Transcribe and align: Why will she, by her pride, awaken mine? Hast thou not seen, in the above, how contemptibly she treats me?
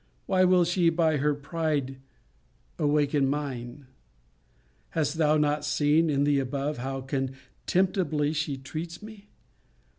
Why 0.25 0.45
will 0.45 0.63
she, 0.65 0.89
by 0.89 1.17
her 1.17 1.35
pride, 1.35 1.97
awaken 2.79 3.27
mine? 3.27 3.85
Hast 4.89 5.19
thou 5.19 5.37
not 5.37 5.63
seen, 5.63 6.09
in 6.09 6.23
the 6.23 6.39
above, 6.39 6.77
how 6.79 7.01
contemptibly 7.01 8.33
she 8.33 8.57
treats 8.57 9.03
me? 9.03 9.29